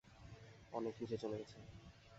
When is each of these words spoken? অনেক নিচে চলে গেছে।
অনেক 0.73 0.93
নিচে 1.01 1.17
চলে 1.17 1.35
গেছে। 1.37 1.57